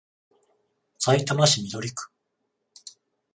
[0.97, 2.09] さいたま市緑区